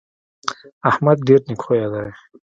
احمد 0.89 1.17
ډېر 1.27 1.41
نېک 1.47 1.59
خویه 1.65 1.87
دی. 1.93 2.07